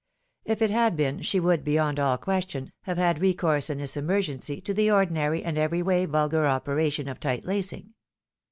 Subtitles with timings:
[0.45, 3.95] If it had been, she would, beyond all question, have had re course in this
[3.95, 7.93] emergency to the ordinary and every way vulgar operation of tight lacing.